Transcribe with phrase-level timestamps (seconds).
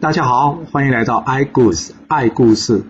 [0.00, 2.82] 大家好，欢迎来到 i 故事爱故事。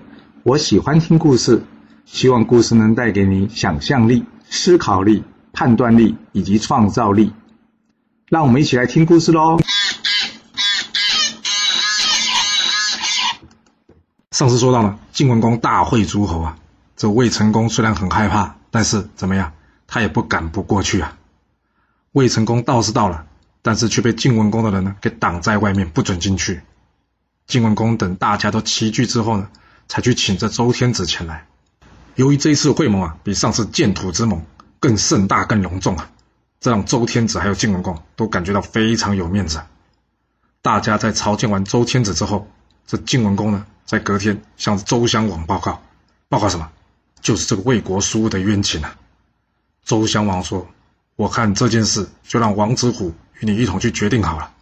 [0.44, 1.64] 我喜欢听故事，
[2.04, 7.32] 希望故事能带给你想象力、思考力、判断力以及创造力。
[8.28, 9.58] 让我们一起来听故事喽。
[14.30, 16.58] 上次说到了晋文公大会诸侯啊，
[16.94, 19.52] 这魏成功虽然很害怕，但是怎么样，
[19.88, 21.16] 他也不敢不过去啊。
[22.12, 23.26] 魏成功倒是到了，
[23.62, 26.60] 但是却被晋文公的人呢给挡在外面，不准进去。
[27.50, 29.48] 晋文公等大家都齐聚之后呢，
[29.88, 31.48] 才去请这周天子前来。
[32.14, 34.46] 由于这一次会盟啊，比上次建土之盟
[34.78, 36.08] 更盛大、更隆重啊，
[36.60, 39.60] 这让周天子还有晋文公都感觉到非常有面子。
[40.62, 42.48] 大家在朝见完周天子之后，
[42.86, 45.82] 这晋文公呢，在隔天向周襄王报告，
[46.28, 46.70] 报告什么？
[47.20, 48.96] 就是这个魏国输的冤情啊。
[49.84, 50.66] 周襄王说。
[51.16, 54.54] 我看这件事就让王子虎与你一同去决定好了。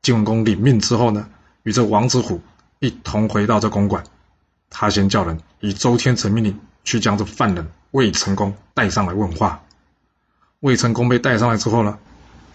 [0.00, 1.28] 晋文公领命之后呢，
[1.64, 2.40] 与这王子虎
[2.78, 4.04] 一同回到这公馆。
[4.70, 9.62] 他先叫人以周天成命令去将这犯人魏成功带上来问话。
[10.60, 11.98] 魏成功被带上来之后呢，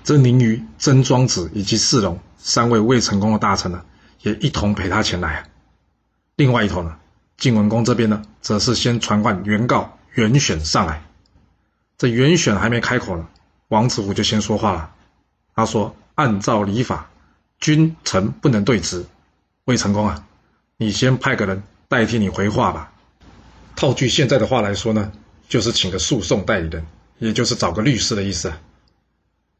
[0.03, 3.83] 这宁于、曾庄子以及世龙三位魏成功的大臣呢，
[4.21, 5.49] 也一同陪他前来。
[6.35, 6.97] 另外一头呢，
[7.37, 11.03] 晋文公这边呢，则是先传唤原告袁选上来。
[11.97, 13.27] 这袁选还没开口呢，
[13.67, 14.91] 王子虎就先说话了。
[15.55, 17.08] 他说：“按照礼法，
[17.59, 19.05] 君臣不能对质。
[19.65, 20.27] 魏成功啊，
[20.77, 22.91] 你先派个人代替你回话吧。
[23.75, 25.11] 套句现在的话来说呢，
[25.47, 26.85] 就是请个诉讼代理人，
[27.17, 28.61] 也就是找个律师的意思啊。”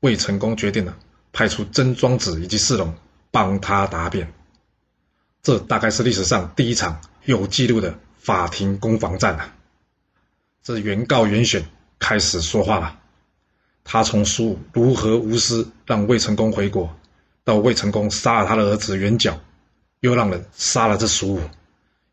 [0.02, 0.98] 魏成功决定了，
[1.32, 2.94] 派出曾庄子以及世龙
[3.32, 4.34] 帮他答辩。
[5.44, 9.56] 这大概是历史上第一场有记录的法庭攻防战啊！
[10.64, 11.66] 这原告袁选。
[12.02, 12.98] 开始说话了，
[13.84, 16.98] 他从苏如何无私让魏成功回国，
[17.50, 19.42] 到魏成功杀了他的儿子元角，
[20.02, 21.42] 又让人杀了这苏武，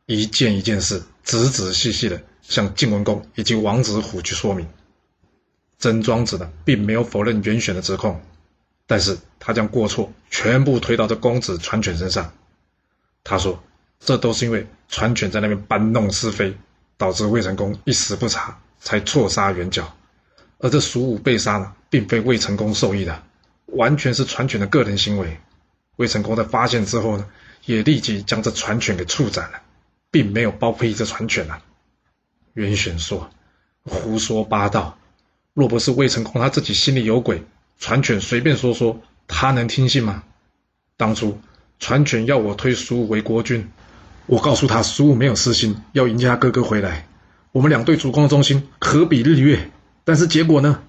[0.06, 4.66] 一件一件事仔仔细细的向晋文公以及王子虎去说明。
[5.78, 8.18] 曾庄子呢，并没有否认袁选的指控，
[8.86, 12.32] 但是他将过错全部推到这公子传犬身上。
[13.22, 13.62] 他说，
[14.00, 16.56] 这都是因为传犬在那边搬弄是非，
[16.96, 18.58] 导致魏成功一时不察。
[18.78, 19.96] 才错杀元角，
[20.58, 23.22] 而这蜀武被杀呢，并非魏成功授意的，
[23.66, 25.38] 完全是传犬的个人行为。
[25.96, 27.26] 魏成功在发现之后呢，
[27.64, 29.60] 也立即将这传犬给处斩了，
[30.10, 31.62] 并没有包庇这传犬啊。
[32.54, 33.30] 袁选说
[33.84, 34.98] ：“胡说八道！
[35.54, 37.44] 若不是魏成功他自己心里有鬼，
[37.78, 40.22] 传犬随便说说，他能听信吗？
[40.96, 41.40] 当初
[41.78, 43.70] 传犬要我推蜀武为国君，
[44.26, 47.06] 我告诉他蜀武没有私心，要迎接他哥哥回来。”
[47.52, 49.70] 我们两对主公的忠心可比日月，
[50.04, 50.82] 但是结果呢？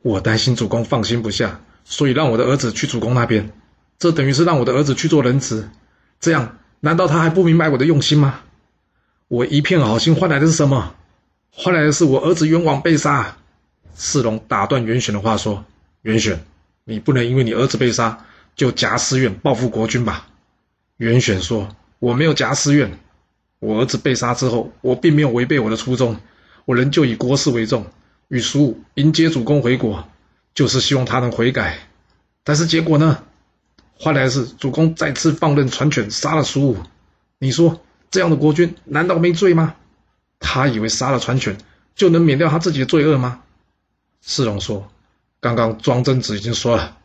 [0.00, 3.50] 我担心主公放心不下，所以让我的儿子去主公那边，
[3.98, 5.68] 这等于是让我的儿子去做人质。
[6.20, 8.40] 这样，难道他还不明白我的用心吗？
[9.28, 10.94] 我一片好心换来的是什么？
[11.50, 13.36] 换来的是我儿子冤枉被杀。
[13.96, 15.64] 世龙打断袁选的话说
[16.00, 16.44] ：“袁选，
[16.84, 18.24] 你不能因为你儿子被杀
[18.56, 20.28] 就假私怨报复国君吧？”
[20.96, 21.68] 袁选说
[22.00, 22.98] ：“我没有假私怨。”
[23.60, 26.16] 我儿子被杀之后，我并没有违背我的初衷，
[26.64, 27.86] 我仍旧以国事为重，
[28.28, 30.08] 与叔迎接主公回国，
[30.54, 31.78] 就是希望他能悔改。
[32.44, 33.22] 但是结果呢？
[33.94, 36.78] 换来是主公再次放任传犬杀了苏武。
[37.38, 37.80] 你说
[38.10, 39.76] 这样的国君难道没罪吗？
[40.40, 41.56] 他以为杀了传犬
[41.94, 43.42] 就能免掉他自己的罪恶吗？
[44.20, 44.90] 世荣说
[45.40, 46.98] ：“刚刚庄真子已经说了，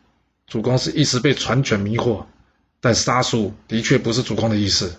[0.48, 2.24] 主公是一时被传犬迷惑，
[2.80, 4.96] 但杀苏武的确不是主公的意思。”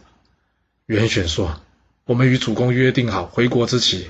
[0.87, 1.59] 袁选说
[2.05, 4.09] ：“我们与主公约定好回国之期，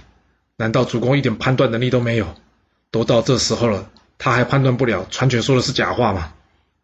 [0.57, 2.35] 难道主公一点判断能力都没有？
[2.91, 6.33] 都到这时候了，他还判断不了传犬说的是假话吗？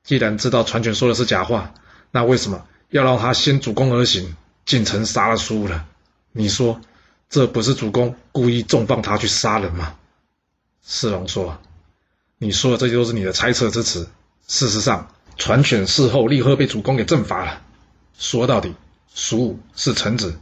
[0.03, 1.75] 既然知道传犬说的是假话，
[2.09, 4.35] 那为什么要让他先主公而行，
[4.66, 5.85] 进城杀了苏了？
[6.31, 6.81] 你说，
[7.29, 9.96] 这不是主公故意重放他去杀人吗？”
[10.84, 11.59] 世龙说
[12.40, 14.09] ：“你说的这些都是你的猜测之词。
[14.47, 17.61] 事实上，传犬事后立刻被主公给正罚了。
[18.17, 18.73] 说到底。”
[19.17, 20.38] 蜀武是臣子，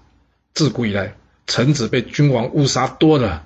[0.55, 1.15] 自古以来，
[1.45, 3.43] 臣子被君王误杀多了。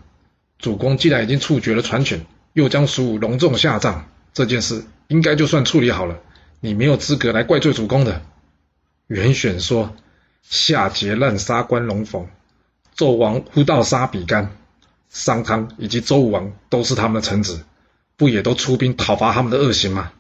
[0.58, 2.26] 主公既然已经处决了传犬，
[2.58, 6.18] 又将蜀武隆重下葬，这件事应该就算处理好了。
[6.60, 8.24] 你没有资格来怪罪主公的。
[9.06, 9.96] 袁选说
[10.42, 12.28] ：“夏桀滥杀关龙逢，
[12.98, 14.58] 纣王忽盗杀比干，
[15.08, 17.64] 商汤以及周武王都是他们的臣子，
[18.16, 20.12] 不也都出兵讨伐他们的恶行吗？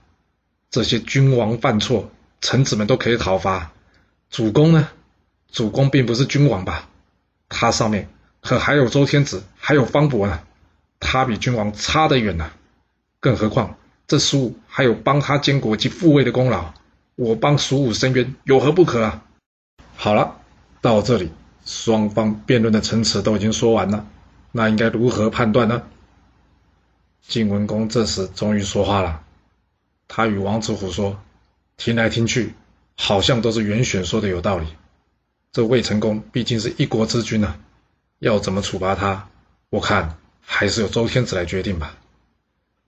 [0.69, 3.72] 这些君王犯错，臣子们都可以讨伐，
[4.30, 4.88] 主公呢？”
[5.51, 6.88] 主公并不是君王吧？
[7.50, 8.10] 他上面
[8.42, 10.42] 可还有周天子，还有方伯呢。
[10.99, 12.51] 他比君王差得远呢。
[13.19, 13.77] 更何况
[14.07, 16.73] 这苏武还有帮他监国及复位的功劳。
[17.15, 19.23] 我帮蜀武伸冤，有何不可啊？
[19.95, 20.35] 好了，
[20.81, 21.31] 到这里，
[21.65, 24.05] 双方辩论的陈词都已经说完了，
[24.51, 25.81] 那应该如何判断呢？
[27.27, 29.23] 晋文公这时终于说话了，
[30.07, 31.19] 他与王子虎说
[31.75, 32.53] ：“听来听去，
[32.95, 34.67] 好像都是袁选说的有道理。
[35.51, 37.57] 这魏成功毕竟是一国之君啊，
[38.19, 39.27] 要怎么处罚他，
[39.71, 41.97] 我看还是由周天子来决定吧。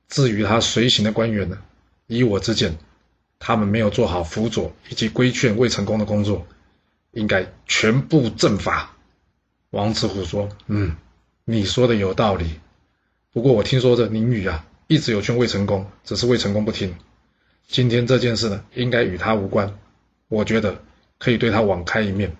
[0.07, 1.57] 至于他随行的官员呢，
[2.07, 2.77] 以我之见，
[3.37, 6.47] 他们没有做好辅佐以及规劝魏成功的工作，
[7.11, 8.95] 应该全部正法。”
[9.71, 10.95] 王子虎说：“嗯，
[11.43, 12.59] 你说的有道理。”
[13.33, 16.95] 不过我听说这宁宇啊，一直有劝魏成功，只是魏成功不听。
[17.67, 19.77] 今天这件事呢，应该与他无关。
[20.29, 20.81] 我觉得
[21.17, 22.35] 可以对他网开一面。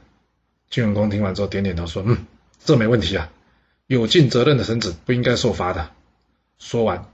[0.69, 2.25] 晋文公听完之后点点头说：“嗯，
[2.63, 3.29] 这没问题啊。
[3.97, 5.89] 有尽责任的臣子不应该受罚的。”
[6.59, 7.09] 说完，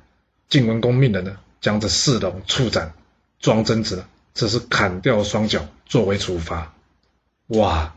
[0.49, 2.93] 晋文公命人呢，将这四龙处斩，
[3.39, 6.73] 庄贞子呢，则是砍掉双脚作为处罚。
[7.47, 7.95] 哇，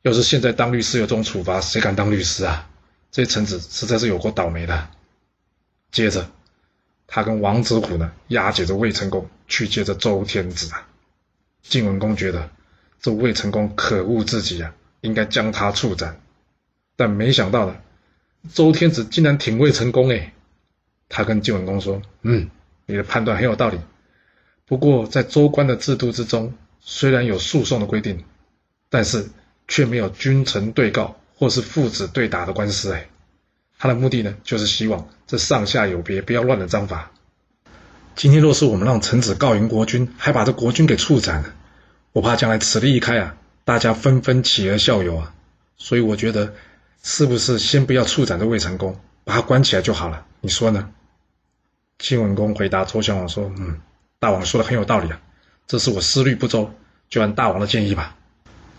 [0.00, 2.70] 要是现在当律师有这种处罚，谁敢当律师啊？
[3.10, 4.88] 这些臣子实在是有够倒霉的。
[5.92, 6.30] 接着，
[7.06, 10.88] 他跟王子虎呢押解着魏成功去接着周天子啊。
[11.62, 12.48] 晋文公觉得
[13.02, 14.72] 这魏成功可恶至极啊，
[15.02, 16.20] 应该将他处斩。
[16.96, 17.76] 但没想到呢，
[18.52, 20.32] 周天子竟然挺魏成功哎。
[21.08, 22.50] 他跟晋文公说：“嗯，
[22.86, 23.78] 你的判断很有道理。
[24.66, 28.24] 不过在州官的制度之中，虽然有诉讼的规定，
[28.90, 29.28] 但是
[29.68, 33.08] 却没有君臣对告或是父子对打的官司哎。”
[33.78, 37.10] 他的目的呢，就是希望这上下有别，不要乱了章法。
[38.14, 41.54] 今天若是我们让臣子告赢国君，还把这国君给处斩了，
[42.12, 45.34] 我怕将来此例一开啊，大家纷纷起而效尤啊。
[45.76, 46.54] 所以我觉得，
[47.04, 50.26] 是不是先不要处斩这魏成功，把他关起来就好了？
[50.40, 50.90] 你说呢？
[51.98, 53.78] 晋文公回答周襄王说：“嗯，
[54.18, 55.20] 大王说的很有道理啊，
[55.66, 56.72] 这是我思虑不周，
[57.10, 58.16] 就按大王的建议吧，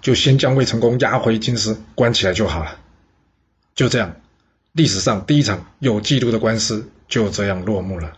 [0.01, 2.79] 就先将魏成功押回京师关起来就好了。
[3.75, 4.15] 就这样。”
[4.73, 8.17] 历史上第一场有记录的官司就这样落幕了，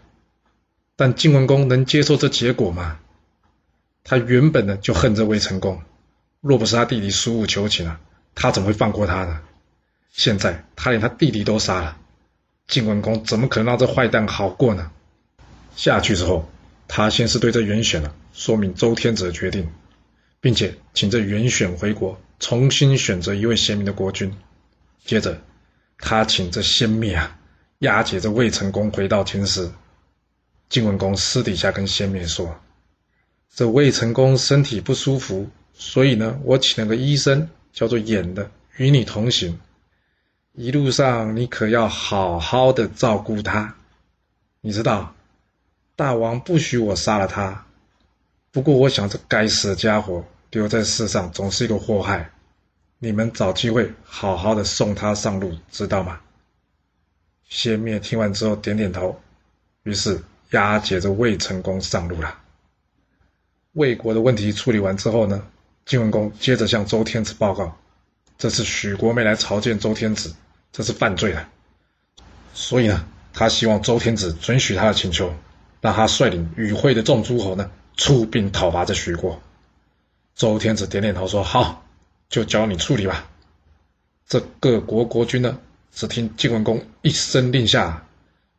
[0.96, 2.98] 但晋文公能接受这结果吗？
[4.04, 5.82] 他原本呢就恨这魏成功，
[6.40, 8.00] 若不是他弟弟蜀武求情啊，
[8.34, 9.42] 他怎么会放过他呢？
[10.12, 11.98] 现在他连他弟弟都杀了，
[12.68, 14.92] 晋文公怎么可能让这坏蛋好过呢？
[15.76, 16.50] 下去之后，
[16.88, 19.70] 他先是对这袁选啊说明周天子的决定，
[20.40, 24.34] 并且请这袁选回国，重新选择一位贤明的国君，
[25.06, 25.42] 接着。
[26.00, 27.40] 他请这先灭啊，
[27.80, 29.72] 押解着魏成功回到京师。
[30.70, 32.56] 晋文公私底下跟先灭说
[33.52, 39.58] ：“这魏成功身体不舒服，所以呢，我请了个医生，叫做演的，与你同行。
[40.60, 43.76] 一路上你可要好好的照顾他。
[44.60, 45.14] 你知道，
[45.96, 47.64] 大王不许我杀了他。
[48.52, 52.32] 不过我想，这该死的家伙留在世上，总是一个祸害。”
[52.98, 56.20] 你们找机会好好的送他上路，知道吗？
[57.48, 59.22] 先灭听完之后点点头，
[59.84, 60.20] 于是
[60.50, 62.36] 押解着魏成功上路了。
[63.74, 65.48] 魏国的问题处理完之后呢，
[65.86, 67.78] 晋文公接着向周天子报告，
[68.40, 70.34] 这次许国没来朝见周天子，
[70.78, 71.50] 这是犯罪了。
[72.54, 73.04] 所以呢，
[73.34, 75.34] 他希望周天子准许他的请求，
[75.82, 79.42] 让他率领与会的众诸侯呢出兵讨伐这徐国。
[80.36, 81.84] 周天子点点头说：“好。”
[82.30, 83.28] 就交你处理吧。
[84.28, 85.58] 这各国国君呢，
[85.92, 88.06] 只听晋文公一声令下，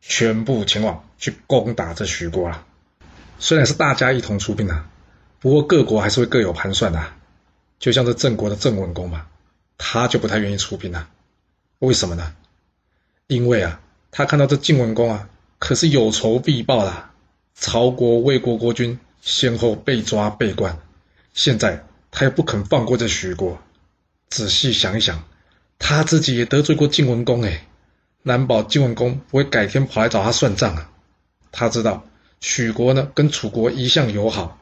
[0.01, 2.65] 全部前往去攻打这徐国了。
[3.37, 4.89] 虽然是大家一同出兵啊，
[5.39, 7.01] 不过各国还是会各有盘算的。
[7.79, 9.27] 就像这郑国的郑文公嘛，
[9.77, 11.07] 他就不太愿意出兵了。
[11.79, 12.35] 为什么呢？
[13.27, 13.81] 因为啊，
[14.11, 17.09] 他看到这晋文公啊，可是有仇必报的。
[17.55, 20.79] 曹国、魏国国君先后被抓被关，
[21.33, 21.85] 现在。
[22.11, 23.59] 他又不肯放过这许国，
[24.29, 25.25] 仔细想一想，
[25.77, 27.67] 他自己也得罪过晋文公哎，
[28.23, 30.89] 难保晋文公不会改天跑来找他算账啊。
[31.51, 32.03] 他知道
[32.39, 34.59] 许国呢跟楚国一向友好，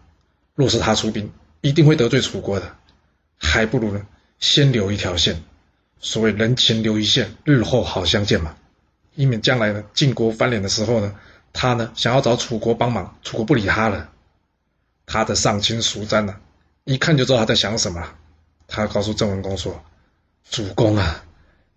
[0.56, 1.32] 若是他出兵，
[1.62, 2.76] 一定会得罪楚国的，
[3.38, 4.06] 还不如呢
[4.40, 5.42] 先留一条线，
[6.00, 8.56] 所谓人情留一线，日后好相见嘛，
[9.16, 11.16] 以免将来呢晋国翻脸的时候呢，
[11.54, 14.10] 他呢想要找楚国帮忙，楚国不理他了，
[15.06, 16.38] 他的上亲蜀瞻呢。
[16.86, 18.14] 一看就知道他在想什么。
[18.68, 19.84] 他告诉郑文公说
[20.50, 21.26] ：“主公啊，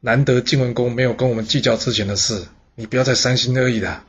[0.01, 2.47] 难得晋文公没有跟我们计较之前的事，
[2.77, 4.03] 你不要再三心二意的。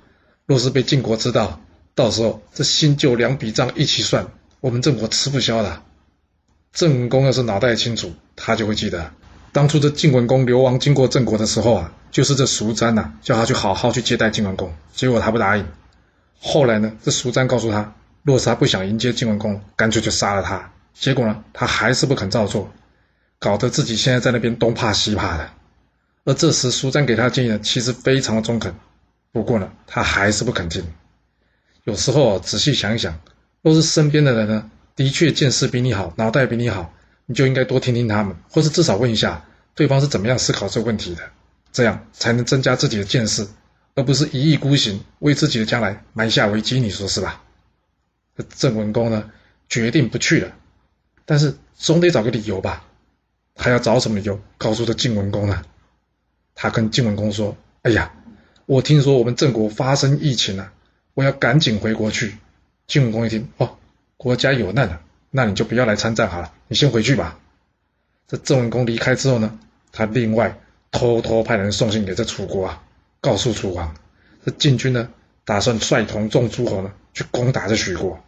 [0.45, 1.61] 若是被晋国知道，
[1.95, 4.27] 到时候这新旧两笔账一起算，
[4.59, 5.81] 我们郑国吃不消的。”
[6.73, 9.11] 郑文公要是脑袋清楚，他就会记得，
[9.51, 15.67] 当初这晋文公流亡经过郑国的时候啊，就是这蜀瞻呐叫他去好好去接待晋文公，结果他不答应。
[16.39, 17.93] 后来呢，这蜀瞻告诉他
[18.23, 20.71] ：“若是他不想迎接晋文公，干脆就杀了他。
[20.93, 22.71] 结果呢，他还是不肯照做，
[23.39, 25.49] 搞得自己现在在那边东怕西怕的。
[26.23, 28.73] 而这时，苏瞻给他的建议呢，其实非常的中肯，
[29.31, 30.83] 不过呢，他还是不肯听。
[31.83, 33.19] 有时候仔细想一想，
[33.61, 36.93] 若是身边的人呢，的确见识比你好，脑袋比你好，
[37.31, 41.23] 你就应该多听听他们，或是至少问一下对方是怎么样思考这个问题的，
[41.71, 43.47] 这样才能增加自己的见识，
[43.95, 46.81] 而不是一意孤行，为自己的将来埋下危机。
[46.81, 47.41] 你说是吧？
[48.57, 49.31] 郑文公呢，
[49.69, 50.51] 决定不去了，
[51.23, 52.83] 但是总得找个理由吧？
[53.55, 55.63] 他要找什么理由告诉这晋文公呢？
[56.53, 58.11] 他跟晋文公说：“哎呀，
[58.65, 60.73] 我听说我们郑国发生疫情了，
[61.13, 62.35] 我要赶紧回国去。”
[62.87, 63.77] 晋文公一听，哦，
[64.17, 67.39] 国家有难了，那你就不要来参战好了，你先回去吧。
[68.27, 69.57] 这郑文公离开之后呢，
[69.91, 70.59] 他另外
[70.91, 72.83] 偷偷派人送信给这楚国啊，
[73.21, 73.95] 告诉楚王，
[74.45, 75.09] 这晋军呢
[75.45, 78.21] 打算率同众诸侯呢去攻打这许国。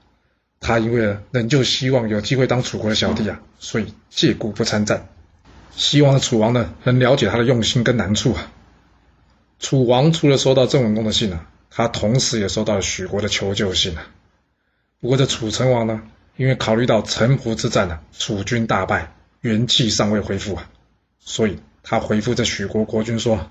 [0.59, 5.07] 他因为呢仍旧希望有机会当楚国的小弟啊，所以借故不参战。
[5.75, 8.49] 希望楚王呢，能了解他的用心跟难处啊。
[9.59, 14.07] 楚王除了收到郑文公的信呢，他同时也收到了许国的求救信啊。
[15.01, 16.01] 不过这楚成王呢，
[16.35, 20.69] 因为考虑到城濮之战呢，楚军大败，元气尚未恢复啊，
[21.19, 23.49] 所以他回复这许国国君说：“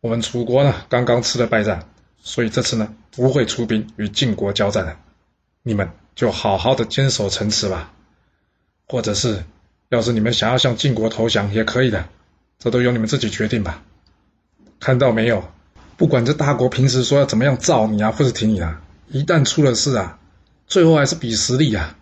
[0.00, 1.88] 我们楚国呢，刚刚吃了败仗，
[2.22, 4.96] 所以这次呢，不会出兵与晋国交战了。
[5.62, 7.92] 你们就好好的坚守城池吧，
[8.86, 9.44] 或者是。”
[9.90, 12.08] 要是你们想要向晋国投降，也可以的，
[12.58, 13.82] 这都由你们自己决定吧。
[14.80, 15.44] 看到没有？
[15.96, 20.18] 不管这大国平时说要怎么样造你啊，或者挺你啊，一旦出了事啊，
[20.66, 21.96] 最后还是比实力啊，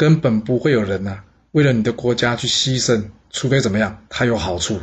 [0.00, 4.80] 根本不会有人呐为了你的国家去牺牲，除非怎么样，他有好处。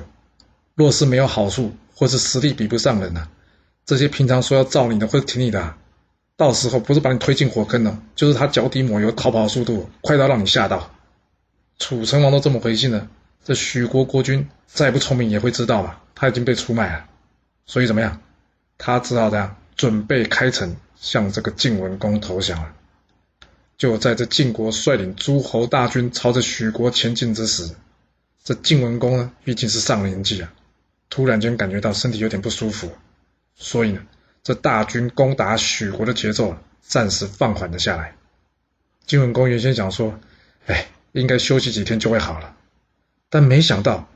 [0.76, 3.28] 若是没有好处，或是实力比不上人呐，
[3.84, 5.74] 这些平常说要造你的或者挺你的，
[6.36, 10.92] 到时候不是把你推进火坑了，就是他脚底抹油，逃跑速度快到让你吓到。
[11.80, 13.08] 楚成王都这么回信了，
[13.44, 17.06] 这许国国君再不聪明也会知道嘛，他已经被出卖了，
[17.66, 18.22] 所以怎么样？
[18.78, 22.72] 他只好这样准备开城向这个晋文公投降了。
[23.78, 27.76] 就在这晋国率领诸侯大军朝着许国前进之时，
[28.44, 30.54] 这晋文公呢毕竟是上了年纪啊，
[31.10, 32.92] 突然间感觉到身体有点不舒服，
[33.56, 34.02] 所以呢，
[34.44, 38.16] 这大军攻打许国的节奏暂时放缓了下来。
[39.06, 40.20] 晋文公原先想说，
[40.66, 40.88] 哎。
[41.14, 42.56] 应该休息几天就会好了，
[43.32, 44.08] 但没想到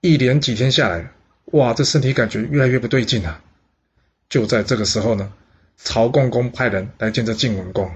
[0.00, 1.10] 一连几天下来，
[1.46, 3.42] 哇，这身体感觉越来越不对劲啊！
[4.30, 5.34] 就在这个时候呢，
[5.76, 7.92] 曹共公派人来见这晋文公。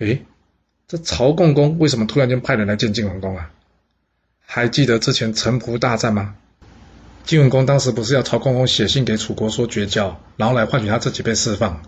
[0.00, 0.24] 诶，
[0.88, 3.50] 这曹共公为什么突然间派人来见晋文公啊？
[4.44, 6.34] 还记得之前城濮大战吗？
[7.24, 11.82] 晋文公当时不是要曹共公写信给楚国说绝交，然后来换取他自己被释放？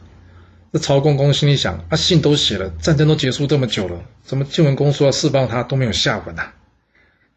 [0.72, 6.54] 这曹公公心里想：啊，信都写了，战争都结束这么久了，怎么晋文公说要释放他都没有下文啊？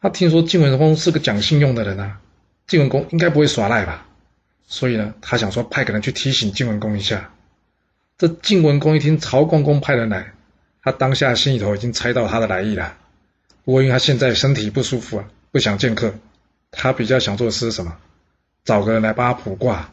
[0.01, 2.19] 他听说晋文公是个讲信用的人啊，
[2.67, 4.05] 晋文公应该不会耍赖吧？
[4.67, 7.31] 所以呢，他想说派个人去提醒晋文公一下。
[8.17, 10.34] 这晋文公一听曹公公派人来，
[10.85, 12.95] 他当下心里头已经猜到他的来意了。
[13.63, 16.13] 不过因为他现在身体不舒服啊，不想见客，
[16.69, 17.97] 他比较想做的是什么？
[18.63, 19.89] 找个人来帮他卜卦。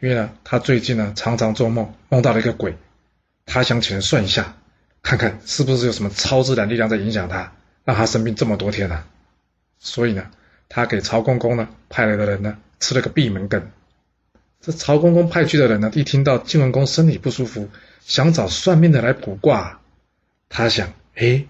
[0.00, 2.76] 因为呢，他最近呢常常做梦，梦到了一个鬼，
[3.46, 4.54] 他想请人算一下，
[5.02, 7.54] 看看是不是有什么超自然力量在影响他，
[7.86, 9.06] 让他生病这么多天了。
[9.78, 10.26] 所以呢，
[10.68, 13.70] 他给曹公公呢派来的人呢吃了个闭门羹。
[14.60, 17.70] 这曹公公派去的人呢，一听到晋文公身体不舒服，
[18.04, 19.80] 想找算命的来卜卦，
[20.52, 21.44] 他想，哎，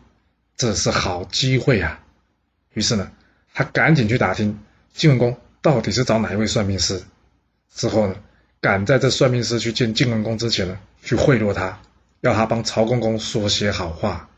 [0.56, 2.02] 这是好机会啊。
[2.72, 3.12] 于是呢，
[3.52, 4.58] 他赶紧去打听
[4.94, 7.02] 晋文公到底是找哪一位算命师。
[7.74, 8.14] 之后呢。
[8.62, 11.80] 赶在这算命师去见晋文公之前呢，去贿赂他，
[12.20, 14.30] 要他帮曹公公说些好话。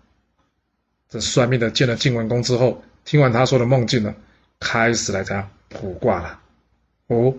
[1.11, 4.15] 这算命的见了晋文公之后，听完他说的梦境呢，
[4.61, 6.41] 开始来这样卜卦了。
[7.09, 7.35] 哦，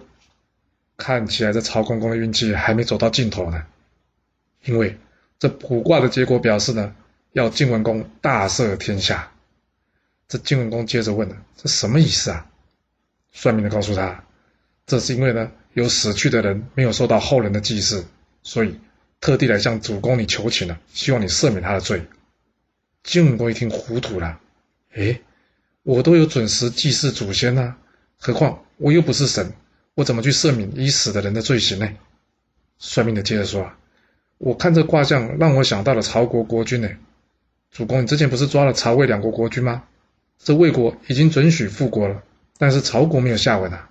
[0.96, 3.65] 看起来这曹公公的运气还没走到尽头呢，
[4.63, 5.00] 因为
[5.39, 6.96] 这卜卦的结果表示呢，
[7.36, 9.30] 要晋文公大赦天下。
[10.30, 12.48] 这晋文公接着问了：“这什么意思啊？”
[13.34, 14.24] 算命的告诉他
[14.88, 18.06] ：“这是因为呢。”有死去的人没有受到后人的祭祀，
[18.44, 18.80] 所以
[19.20, 22.06] 特地来向主公你求情了，希望你赦免他的罪。
[23.04, 24.39] 晋文公一听糊涂了，
[24.94, 25.20] 哎，
[25.84, 27.75] 我都有准时祭祀祖先呢，
[28.18, 29.51] 何况我又不是神，
[29.96, 31.89] 我怎么去赦免已死的人的罪行呢？
[32.77, 33.77] 算命的接着说，啊
[34.38, 36.89] 我看这卦象让我想到了曹国国君呢。
[37.75, 39.84] 主公，你之前不是抓了曹魏两国国君吗？
[40.39, 42.24] 这魏国已经准许复国了，
[42.58, 43.89] 但是曹国没有下文啊。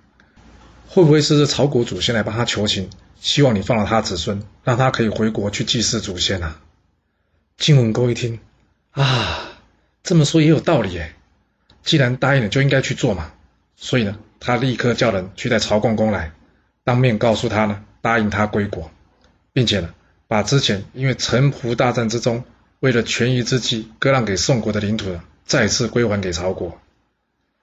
[0.87, 2.89] 会不会是这曹国祖先来帮他求情，
[3.19, 6.59] 希望你放了他子孙，让他可以回国去祭祀祖先啊？
[7.57, 8.39] 晋文公一听，
[8.89, 9.51] 啊，
[10.01, 11.13] 这么说也有道理哎，
[11.83, 13.33] 既然答应了，就应该去做嘛。
[13.75, 16.31] 所以呢，他立刻叫人去带曹公公来，
[16.83, 18.89] 当面告诉他呢，答应他归国，
[19.53, 19.93] 并且呢，
[20.27, 22.43] 把之前因为城濮大战之中，
[22.79, 26.79] 为了权宜之计割让给宋国的领土，再次归还给曹国。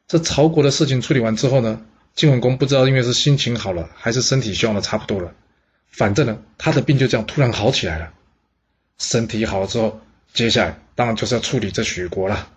[0.06, 1.82] 这曹国的事情处理完之后呢，
[2.14, 5.32] 晋文公不知道因为是心情好了，还是身体虚弱的差不多了，
[5.88, 8.12] 反正呢，他的病就这样突然好起来了。
[8.98, 10.00] 身体好了之后，
[10.32, 12.48] 接下来当然就是要处理这许国了。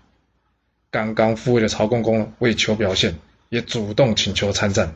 [0.91, 3.15] 刚刚复位的曹公公为求表现。
[3.50, 4.95] 也主动请求参战，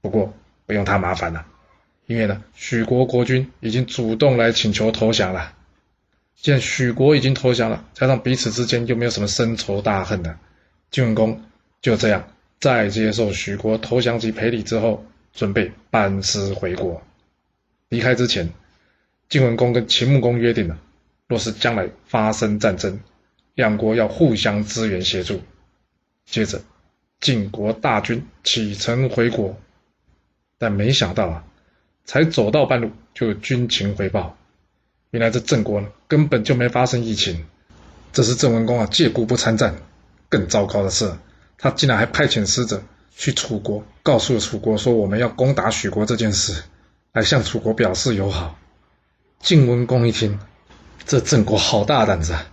[0.00, 0.34] 不过
[0.66, 1.46] 不用他麻烦了，
[2.06, 5.54] 因为呢，许国国君已经主动来请求投降了。
[6.40, 10.38] 既然许国已经投降了，加上彼此之间又没有什么深仇大恨的，
[10.90, 11.42] 晋文公
[11.82, 15.04] 就这样在接受许国投降及赔礼之后，
[15.34, 17.02] 准备班师回国。
[17.88, 18.48] 离开之前，
[19.28, 20.78] 晋文公跟秦穆公约定了，
[21.26, 23.00] 若是将来发生战争，
[23.54, 25.42] 两国要互相支援协助。
[26.24, 26.62] 接着。
[27.20, 29.58] 晋国大军启程回国，
[30.56, 31.44] 但没想到啊，
[32.04, 34.37] 才走到半路就军情回报，
[35.10, 37.46] 原来这郑国呢根本就没发生疫情。
[38.12, 39.76] 这是郑文公啊借故不参战。
[40.28, 41.12] 更糟糕的是，
[41.56, 42.82] 他竟然还派遣使者
[43.14, 46.62] 去楚国，告诉了楚国说我们要攻打许国这件事，
[47.12, 48.58] 来向楚国表示友好。
[49.40, 50.38] 晋文公一听，
[51.06, 52.46] 这郑国好大胆子啊，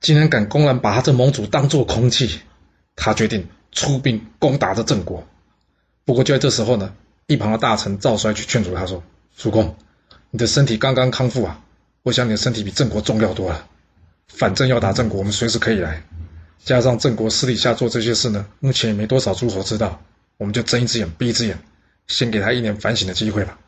[0.00, 2.40] 竟然敢公然把他这盟主当做空气。
[2.96, 3.48] 他决定。
[3.70, 5.26] 出兵攻打这郑国，
[6.06, 6.94] 不过就在这时候呢，
[7.26, 9.02] 一旁的大臣赵衰去劝阻他说
[9.36, 9.76] ：“主公，
[10.30, 11.60] 你的身体刚刚康复啊，
[12.02, 13.66] 我想你的身体比郑国重要多了。
[14.28, 16.02] 反正要打郑国，我们随时可以来。
[16.64, 20.02] 加上郑国私底下做这些事呢，目前也没多少诸侯知道，
[20.36, 21.58] 我们就睁一只眼闭一只眼，
[22.06, 23.58] 先给他一年反省的机会吧。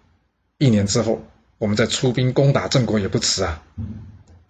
[0.58, 1.24] 一年之后，
[1.58, 3.62] 我们再出兵攻打郑国也不迟啊。”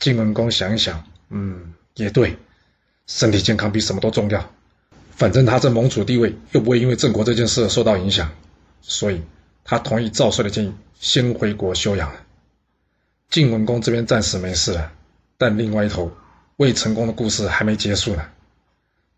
[0.01, 2.37] 晋文公想一想，嗯，也对，
[3.07, 4.51] 身体健康比什么都重要。
[5.15, 8.33] 反正他这盟主地位又不会因为郑国这件事受到影响，
[8.81, 9.23] 所以
[9.63, 12.21] 他同意赵帅的建议，先回国休养了。
[13.31, 14.93] 晋文公这边暂时没事了，
[15.39, 16.13] 但另外一头
[16.57, 18.25] 魏成功的故事还没结束呢。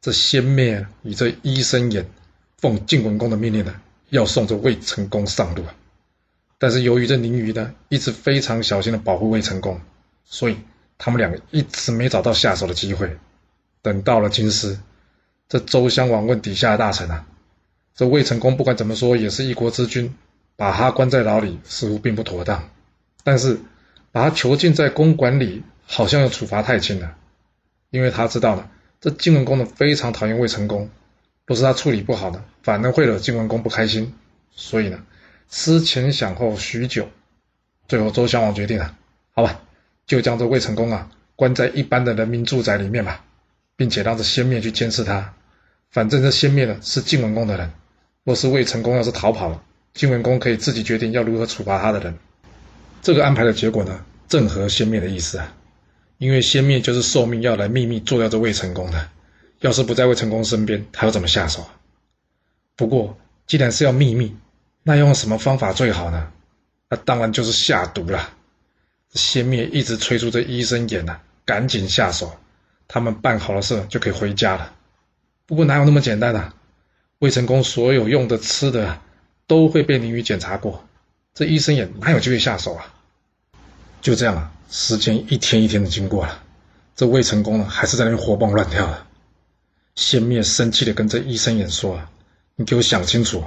[0.01, 2.07] 这先灭以这医生眼
[2.59, 3.75] 奉晋文公的命令呢，
[4.11, 5.75] 要送这魏成功上路啊。
[6.59, 9.81] 但是由于这宁瑜呢一直非常小心的保护魏成功，
[10.25, 10.59] 所以
[10.99, 13.17] 他们两个一直没找到下手的机会。
[13.81, 14.79] 等到了京师。
[15.49, 17.27] 这周襄王问底下的大臣啊，
[17.95, 20.15] 这魏成功不管怎么说也是一国之君，
[20.57, 22.71] 把他关在牢里似乎并不妥当，
[23.23, 23.61] 但是
[24.13, 27.17] 把他囚禁在公馆里好像又处罚太轻了，
[27.91, 28.71] 因为他知道了
[29.01, 30.91] 这晋文公呢非常讨厌魏成功，
[31.47, 34.15] 若是他处理不好呢，反而会惹晋文公不开心，
[34.53, 35.03] 所以呢
[35.49, 37.09] 思前想后许久，
[37.89, 38.97] 最后周襄王决定了，
[39.33, 39.61] 好吧，
[40.07, 43.25] 就将这魏成功啊关在一般的人民住宅里面吧，
[43.77, 45.35] 并且让这先灭去监视他。
[45.91, 47.71] 反正这先灭的是晋文公的人，
[48.25, 49.63] 若是魏成功要是逃跑了，
[49.95, 52.19] 晋文公可以自己决定要如何处罚他的人。
[53.03, 55.55] 这个安排的结果呢，正合先灭的意思啊。
[56.19, 59.09] 因为先灭就是受命要来秘密做掉这魏成功的，
[59.59, 61.75] 要是不在魏成功身边，他要怎么下手啊？
[62.77, 64.37] 不过既然是要秘密，
[64.85, 66.31] 那用什么方法最好呢？
[66.89, 68.31] 那当然就是下毒了。
[69.15, 72.37] 先灭一直催促这医生演呐，赶紧下手，
[72.87, 74.73] 他们办好了事就可以回家了。
[75.45, 76.55] 不过哪有那么简单啊？
[77.19, 79.01] 魏成功所有用的吃的
[79.49, 80.85] 都会被林雨检查过，
[81.35, 82.95] 这医生也哪有机会下手啊？
[84.01, 86.43] 就这样啊，时间一天一天的经过了，
[86.95, 89.07] 这魏成功呢还是在那边活蹦乱跳的。
[89.95, 92.11] 先灭生气的跟这医生眼说：“啊，
[92.57, 93.45] 你给我想清楚，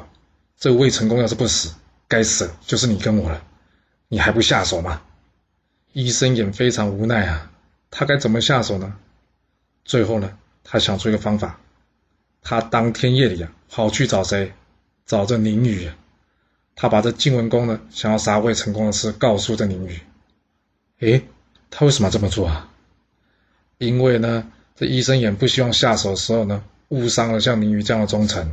[0.58, 1.74] 这魏成功要是不死，
[2.08, 3.44] 该死就是你跟我了，
[4.08, 5.02] 你还不下手吗？”
[5.94, 7.52] 医生眼非常无奈啊，
[7.90, 8.96] 他该怎么下手呢？
[9.84, 11.60] 最后呢，他想出一个方法。
[12.42, 14.54] 他当天夜里啊，跑去找谁？
[15.06, 15.92] 找这宁宇。
[16.76, 20.00] 他把这晋文公呢想要杀魏成功的事告诉这宁宇。
[21.00, 21.24] 诶，
[21.72, 22.70] 他为什么这么做啊？
[23.78, 28.52] 因为呢，这医生也不希望下手的时候呢误伤了像宁宇这样的忠臣。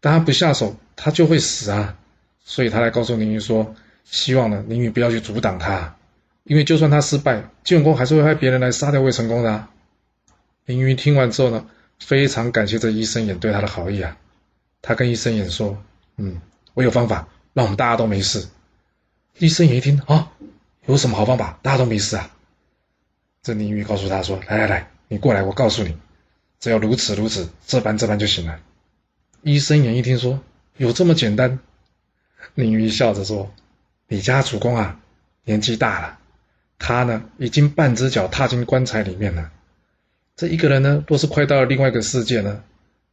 [0.00, 1.96] 但他不下手，他就会死啊。
[2.44, 5.96] 所以他来告诉宁宇说，希望呢宁宇不要去阻挡他，
[6.42, 9.66] 因为就算他失败，晋文公还是会派别人来杀掉魏成功的。
[10.66, 11.66] 宁宇听完之后呢？
[12.00, 14.18] 非常感谢这医生眼对他的好意啊！
[14.82, 15.80] 他跟医生眼说
[16.18, 16.40] ：“嗯，
[16.74, 18.46] 我有方法，让我们大家都没事。”
[19.38, 20.30] 医生也一听啊，
[20.84, 21.58] 有什么好方法？
[21.62, 22.30] 大家都没事啊！
[23.42, 25.96] 这宁玉告诉他说：“来来来，你过来，我告诉你，
[26.60, 28.60] 只要如此如此，这般这般就行了。”
[29.42, 30.40] 医生也一听说
[30.76, 31.58] 有这么简单，
[32.54, 33.52] 宁玉笑着说
[34.08, 35.00] ：“你家主公啊，
[35.44, 36.18] 年纪大了，
[36.78, 39.50] 他呢已经半只脚踏进棺材里面了。
[40.36, 42.62] 这一个人呢，若是快到另外一个世界呢，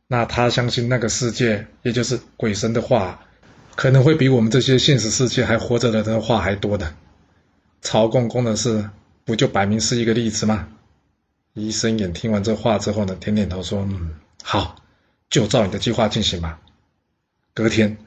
[0.07, 3.25] 那他相信那个世界，也就是鬼神的话，
[3.75, 6.93] 可能会比我们这些现实世界还活着的人话还多的。
[7.81, 8.89] 曹公公的事，
[9.25, 10.67] 不就摆明是一个例子吗？
[11.53, 14.75] 医生眼听完这话之后呢，点点头说：“嗯，好，
[15.29, 16.59] 就照你的计划进行吧。”
[17.53, 17.97] 隔天，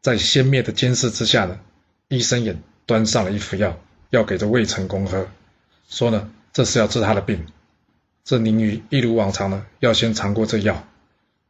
[0.00, 1.60] 在先灭的监视之下呢，
[2.08, 3.78] 医生眼端上了一副药，
[4.10, 5.28] 要给这魏成功喝，
[5.88, 7.46] 说呢，这是要治他的病。
[8.24, 10.84] 这宁宇一如往常呢，要先尝过这药。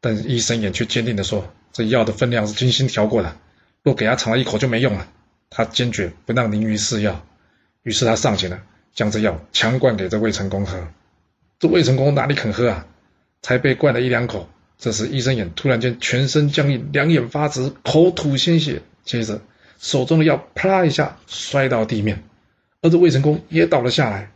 [0.01, 3.37] 但医生眼却坚定地说：“这药的分量是精心调过的，
[3.83, 5.09] 若给他尝了一口就没用了。”
[5.51, 7.25] 他坚决不让宁于试药。
[7.83, 8.61] 于是他上前了，
[8.95, 10.89] 将这药强灌给这魏成功喝。
[11.59, 12.87] 这魏成功哪里肯喝啊？
[13.41, 19.41] 才被灌了一两口，这时医生眼突然间全身僵硬，两眼发直，口吐鲜血，接着
[19.79, 22.25] 手中的药啪啦一下摔到地面，
[22.83, 24.31] 而这魏成功也倒了下来。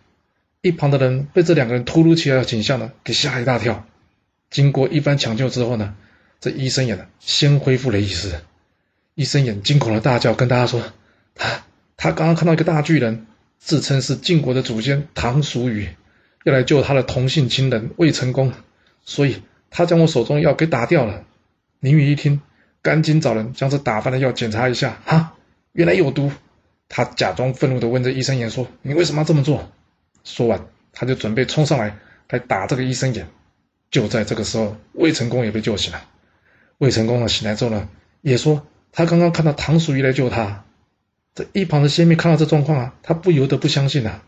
[0.63, 3.85] 一旁的人被这两个人突如其来的景象呢给吓一大跳。
[4.49, 5.95] 经过一番抢救之后呢，
[6.41, 8.41] 这医生眼呢先恢复了意识。
[9.15, 10.83] 医生眼惊恐的大叫，跟大家说
[11.35, 11.65] ：“他
[11.97, 13.27] 他刚刚看到一个大巨人，
[13.59, 15.89] 自称是晋国的祖先唐叔虞，
[16.45, 18.53] 要来救他的同姓亲人魏成功，
[19.05, 21.25] 所以他将我手中的药给打掉了。”
[21.81, 22.41] 宁宇一听，
[22.81, 25.35] 赶紧找人将这打翻的药检查一下，哈，
[25.73, 26.31] 原来有毒。
[26.89, 29.73] 他假装愤怒的问这医生眼说：“你为什么要这么做？”
[30.25, 31.97] 说完，他就准备冲上来
[32.29, 33.27] 来打这个医生眼。
[33.91, 36.05] 就在这个时候，魏成功也被救醒了。
[36.79, 37.89] 魏成功呢，醒来之后呢，
[38.21, 40.65] 也说他刚刚看到唐叔虞来救他。
[41.35, 44.23] 这一旁的仙妹看到这状况啊，他不由得不相信啊，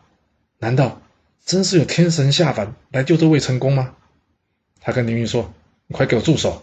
[0.59, 1.03] 难道
[1.45, 3.95] 真是有天神下凡来救这魏成功吗？
[4.81, 5.53] 他跟凌云说
[5.87, 6.63] ：“你快给我住手！”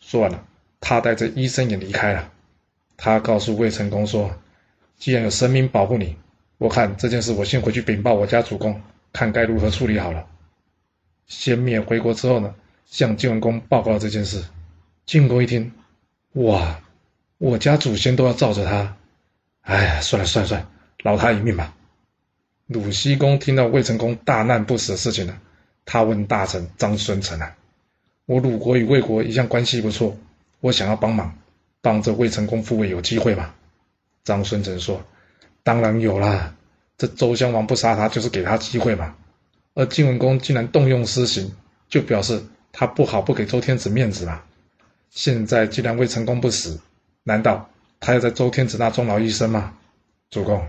[0.00, 0.44] 说完了，
[0.80, 2.30] 他带着医生也离开了。
[2.96, 4.36] 他告诉魏成功说
[4.98, 6.16] ：“既然有神明保护你，
[6.58, 8.80] 我看这件事我先回去禀报我家主公，
[9.12, 10.26] 看该如何处理好了。”
[11.26, 12.54] 先灭回国之后呢，
[12.86, 14.44] 向晋文公报告了这件事。
[15.06, 15.72] 晋文公一听，
[16.32, 16.81] 哇，
[17.42, 18.96] 我家祖先都要罩着他，
[19.62, 20.68] 哎，算了算了算了，
[21.02, 21.74] 饶他一命吧。
[22.68, 25.36] 鲁僖公听到魏成功大难不死的事情呢，
[25.84, 27.56] 他问大臣张孙成啊
[28.26, 30.16] ：“我鲁国与魏国一向关系不错，
[30.60, 31.36] 我想要帮忙，
[31.80, 33.52] 帮这魏成功复位有机会吗？”
[34.22, 35.04] 张孙成说
[35.64, 36.54] ：“当然有啦，
[36.96, 39.16] 这周襄王不杀他，就是给他机会嘛。”
[39.74, 41.52] 而晋文公竟然动用私刑，
[41.88, 44.42] 就表示他不好不给周天子面子嘛。
[45.10, 46.78] 现在既然魏成功不死，
[47.24, 49.74] 难道他要在周天子那终老一生吗？
[50.30, 50.66] 主公，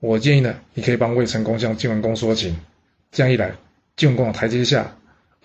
[0.00, 2.56] 我建议呢，你可以帮魏成功向晋文公说情，
[3.12, 3.54] 这样一来，
[3.96, 4.96] 晋文公有台阶下，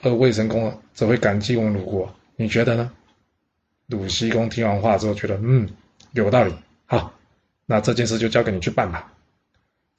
[0.01, 2.13] 而魏成功则会感激我们鲁国。
[2.35, 2.91] 你觉得呢？
[3.88, 5.69] 鲁西公听完话之后，觉得嗯，
[6.13, 6.53] 有道理。
[6.85, 7.13] 好，
[7.65, 9.12] 那这件事就交给你去办吧。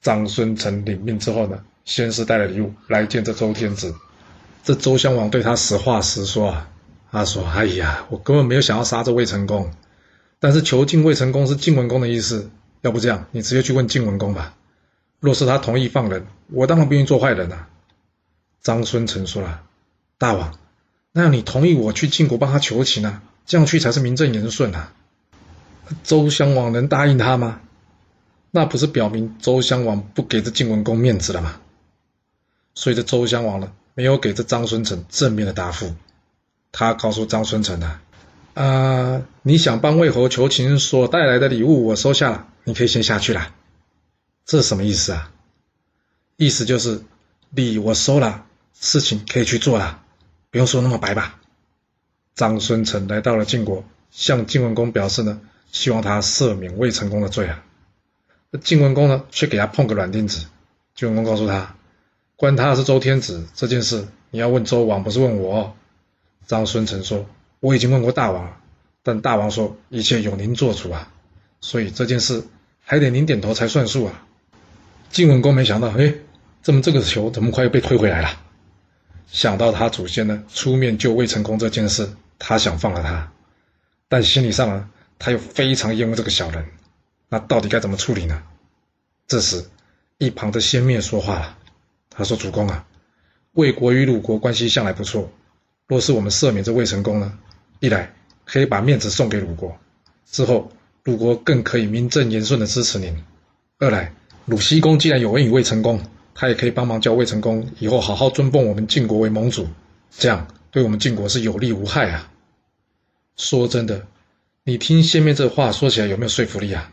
[0.01, 1.63] 张孙成领命之后呢？
[1.83, 3.95] 先是带了礼物来见这周天子，
[4.63, 6.69] 这周襄王对他实话实说啊，
[7.11, 9.71] 他说：“哎呀，我根本没有想要杀这魏成功，
[10.41, 12.49] 但是囚禁未成功是晋文公的意思，
[12.81, 14.57] 要不这样，你直接去问晋文公吧。
[15.19, 17.69] 若是他同意放人，我当然不愿意做坏人啊。”
[18.63, 19.61] 张孙成说了
[20.17, 20.57] ：“大王，
[21.11, 23.21] 那你同意我去晋国帮他求情啊？
[23.45, 24.93] 这样去才是名正言顺啊。”
[26.03, 27.61] 周襄王能答应他吗？
[28.49, 31.61] 那不是表明周襄王不给这晋文公面子了吗？
[32.73, 35.93] 所以这周襄王呢，没有给这张孙成正面的答复。
[36.71, 37.99] 他告诉张孙成呢，
[38.53, 43.53] 啊，你想帮魏侯求情所带来的礼物我收下了，你可以先下去了。
[44.45, 45.31] 这是什么意思啊？
[46.35, 47.03] 意思就是
[47.49, 50.01] 礼我收了，事情可以去做了，
[50.49, 51.39] 不用说那么白吧。
[52.35, 55.39] 张孙成来到了晋国，向晋文公表示呢，
[55.71, 57.63] 希望他赦免魏成功的罪啊。
[58.49, 60.45] 那晋文公呢，却给他碰个软钉子。
[60.95, 61.75] 晋文公告诉他。
[62.35, 65.75] 关他是周天子这件事，你要问周王，不是问我。
[66.47, 67.27] 张孙成说
[67.61, 68.57] ：“我已经问过大王了，
[69.03, 71.13] 但大王说一切由您做主啊，
[71.61, 72.43] 所以这件事
[72.81, 74.27] 还得您点头才算数啊。”
[75.09, 76.13] 晋文公没想到，哎，
[76.61, 78.41] 怎么这个球怎么快又被推回来了？
[79.27, 83.31] 想到他祖先呢出面救魏成功这件事，他想放了他，
[84.09, 86.65] 但心理上呢，他又非常厌恶这个小人。
[87.29, 88.43] 那到底该怎么处理呢？
[89.27, 89.65] 这时，
[90.17, 91.57] 一旁的先灭说话了。
[92.09, 92.85] 他说：“主公啊，
[93.53, 95.31] 魏国与鲁国关系向来不错。
[95.87, 97.37] 若是我们赦免这魏成功呢，
[97.81, 98.13] 一来
[98.45, 99.77] 可以把面子送给鲁国，
[100.25, 100.71] 之后
[101.03, 103.13] 鲁国更可以名正言顺的支持您；
[103.79, 104.13] 二来，
[104.45, 106.01] 鲁僖公既然有恩于魏成功，
[106.33, 109.67] 他也可以帮忙叫魏成功以后好好尊奉我们晋国为盟主，
[110.09, 112.31] 这样对我们晋国是有利无害啊。
[113.35, 114.07] 说真的，
[114.63, 116.89] 你听下面这话说起来有没有说服力啊？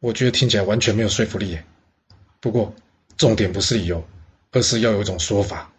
[0.00, 1.58] 我觉得听起来完全没有说服力。
[2.40, 2.74] 不过。”
[3.16, 4.04] 重点不是理由，
[4.50, 5.70] 而是要有一种说法。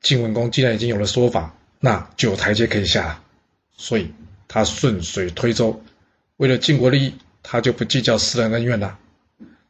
[0.00, 3.22] 晋文公既然已经有了说法，那就有台阶可以下了。
[3.76, 4.12] 所以
[4.48, 5.82] 他顺水推舟，
[6.36, 8.98] 为了晋国利益，他就不计较私人恩怨了。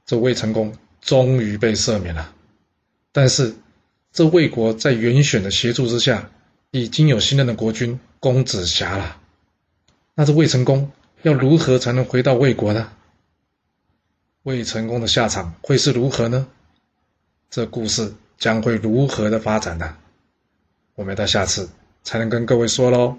[0.04, 2.32] 这魏成功终于被赦免了。
[3.12, 3.54] 但是
[4.12, 6.30] 这魏国在袁选的协助之下，
[6.70, 9.20] 已经有新任的国君公子瑕了。
[10.14, 10.92] 那这魏成功
[11.22, 12.92] 要如何才能回到魏国呢？
[14.44, 16.46] 魏成功的下场会是如何呢？
[17.50, 19.96] 这故事将会如何的发展呢？
[20.94, 21.68] 我们到下次
[22.04, 23.18] 才能跟各位说喽。